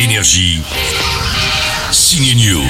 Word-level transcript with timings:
Énergie. 0.00 0.62
Signe 1.92 2.34
News. 2.34 2.64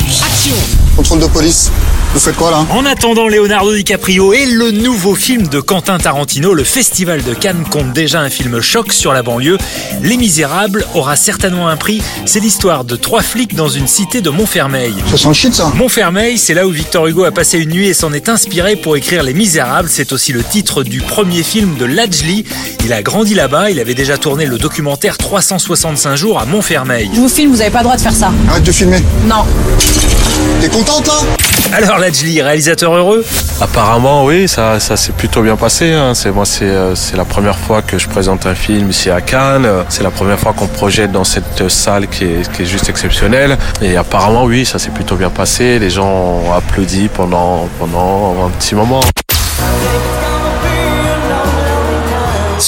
Contrôle 0.96 1.20
de 1.20 1.26
police. 1.26 1.70
Vous 2.12 2.18
faites 2.18 2.34
quoi 2.34 2.50
là 2.50 2.66
En 2.70 2.84
attendant 2.86 3.28
Leonardo 3.28 3.72
DiCaprio 3.72 4.32
et 4.32 4.44
le 4.44 4.72
nouveau 4.72 5.14
film 5.14 5.46
de 5.46 5.60
Quentin 5.60 5.96
Tarantino, 5.98 6.54
le 6.54 6.64
Festival 6.64 7.22
de 7.22 7.34
Cannes 7.34 7.64
compte 7.70 7.92
déjà 7.92 8.20
un 8.20 8.28
film 8.28 8.60
choc 8.60 8.92
sur 8.92 9.12
la 9.12 9.22
banlieue. 9.22 9.58
Les 10.02 10.16
Misérables 10.16 10.84
aura 10.94 11.14
certainement 11.14 11.68
un 11.68 11.76
prix. 11.76 12.02
C'est 12.26 12.40
l'histoire 12.40 12.84
de 12.84 12.96
trois 12.96 13.22
flics 13.22 13.54
dans 13.54 13.68
une 13.68 13.86
cité 13.86 14.22
de 14.22 14.30
Montfermeil. 14.30 14.92
Ça 15.08 15.18
sent 15.18 15.28
le 15.28 15.34
shit 15.34 15.54
ça 15.54 15.70
Montfermeil, 15.76 16.36
c'est 16.36 16.52
là 16.52 16.66
où 16.66 16.70
Victor 16.70 17.06
Hugo 17.06 17.22
a 17.22 17.30
passé 17.30 17.58
une 17.58 17.70
nuit 17.70 17.86
et 17.86 17.94
s'en 17.94 18.12
est 18.12 18.28
inspiré 18.28 18.74
pour 18.74 18.96
écrire 18.96 19.22
Les 19.22 19.32
Misérables. 19.32 19.88
C'est 19.88 20.10
aussi 20.12 20.32
le 20.32 20.42
titre 20.42 20.82
du 20.82 21.02
premier 21.02 21.44
film 21.44 21.76
de 21.76 21.84
Lajli. 21.84 22.44
Il 22.84 22.92
a 22.92 23.02
grandi 23.02 23.34
là-bas, 23.34 23.70
il 23.70 23.78
avait 23.78 23.94
déjà 23.94 24.18
tourné 24.18 24.46
le 24.46 24.58
documentaire 24.58 25.16
365 25.16 26.16
jours 26.16 26.40
à 26.40 26.44
Montfermeil. 26.44 27.08
Je 27.14 27.20
vous 27.20 27.28
filme, 27.28 27.52
vous 27.52 27.60
avez 27.60 27.70
pas 27.70 27.78
le 27.78 27.84
droit 27.84 27.96
de 27.96 28.02
faire 28.02 28.12
ça. 28.14 28.32
Arrête 28.48 28.64
de 28.64 28.72
filmer. 28.72 29.00
Non. 29.26 29.44
T'es 30.60 30.68
contente 30.68 31.06
là 31.06 31.14
Alors 31.72 31.98
Lajli, 31.98 32.42
réalisateur 32.42 32.92
heureux? 32.94 33.24
Apparemment, 33.60 34.24
oui, 34.24 34.48
ça, 34.48 34.80
ça 34.80 34.96
s'est 34.96 35.12
plutôt 35.12 35.42
bien 35.42 35.56
passé. 35.56 35.92
hein. 35.92 36.12
C'est 36.14 36.30
moi, 36.30 36.44
c'est 36.44 36.64
euh, 36.64 36.94
c'est 36.94 37.16
la 37.16 37.24
première 37.24 37.58
fois 37.58 37.82
que 37.82 37.98
je 37.98 38.08
présente 38.08 38.46
un 38.46 38.54
film 38.54 38.90
ici 38.90 39.10
à 39.10 39.20
Cannes. 39.20 39.68
C'est 39.88 40.02
la 40.02 40.10
première 40.10 40.38
fois 40.38 40.52
qu'on 40.52 40.66
projette 40.66 41.12
dans 41.12 41.24
cette 41.24 41.68
salle 41.68 42.08
qui 42.08 42.24
est, 42.24 42.52
qui 42.52 42.62
est 42.62 42.66
juste 42.66 42.88
exceptionnelle. 42.88 43.56
Et 43.82 43.96
apparemment, 43.96 44.44
oui, 44.44 44.64
ça 44.66 44.78
s'est 44.78 44.90
plutôt 44.90 45.16
bien 45.16 45.30
passé. 45.30 45.78
Les 45.78 45.90
gens 45.90 46.08
ont 46.08 46.52
applaudi 46.52 47.08
pendant 47.08 47.68
pendant 47.78 48.46
un 48.46 48.50
petit 48.50 48.74
moment. 48.74 49.00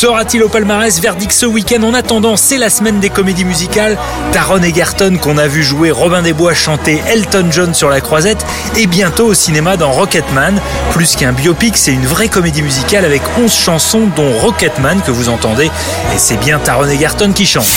Sera-t-il 0.02 0.42
au 0.42 0.48
palmarès 0.48 0.98
Verdict 0.98 1.30
ce 1.30 1.46
week-end 1.46 1.80
En 1.84 1.94
attendant, 1.94 2.36
c'est 2.36 2.58
la 2.58 2.70
semaine 2.70 2.98
des 2.98 3.08
comédies 3.08 3.44
musicales. 3.44 3.96
Taron 4.32 4.60
Egerton 4.60 5.16
qu'on 5.22 5.38
a 5.38 5.46
vu 5.46 5.62
jouer 5.62 5.92
Robin 5.92 6.22
des 6.22 6.32
Bois 6.32 6.54
chanter 6.54 7.00
Elton 7.06 7.46
John 7.52 7.72
sur 7.72 7.88
la 7.88 8.00
croisette 8.00 8.44
et 8.76 8.88
bientôt 8.88 9.26
au 9.26 9.34
cinéma 9.34 9.76
dans 9.76 9.92
Rocketman. 9.92 10.60
Plus 10.90 11.14
qu'un 11.14 11.30
biopic, 11.30 11.76
c'est 11.76 11.92
une 11.92 12.04
vraie 12.04 12.26
comédie 12.26 12.62
musicale 12.62 13.04
avec 13.04 13.22
11 13.38 13.54
chansons 13.54 14.08
dont 14.16 14.36
Rocketman 14.40 15.02
que 15.02 15.12
vous 15.12 15.28
entendez 15.28 15.66
et 15.66 16.18
c'est 16.18 16.40
bien 16.40 16.58
Taron 16.58 16.88
Egerton 16.88 17.32
qui 17.32 17.46
chante. 17.46 17.70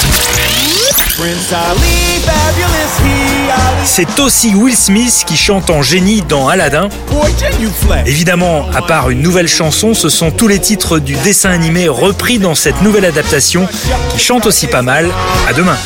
C'est 3.86 4.20
aussi 4.20 4.54
Will 4.54 4.76
Smith 4.76 5.24
qui 5.26 5.38
chante 5.38 5.70
en 5.70 5.82
génie 5.82 6.22
dans 6.24 6.50
Aladdin. 6.50 6.90
Évidemment, 8.06 8.66
à 8.74 8.82
part 8.82 9.10
une 9.10 9.22
nouvelle 9.22 9.48
chanson, 9.48 9.94
ce 9.94 10.10
sont 10.10 10.32
tous 10.32 10.50
les 10.50 10.60
titres 10.60 11.00
du 11.00 11.16
dessin 11.16 11.52
animé 11.52 11.88
repris 11.88 12.38
dans 12.38 12.54
cette 12.54 12.82
nouvelle 12.82 13.06
adaptation 13.06 13.66
qui 14.12 14.20
chante 14.20 14.46
aussi 14.46 14.68
pas 14.68 14.82
mal. 14.82 15.10
À 15.48 15.54
demain. 15.54 15.78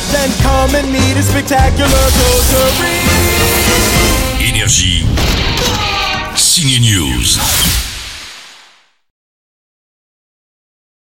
Énergie. 4.40 5.06
Signe 6.34 6.80
News. 6.80 7.69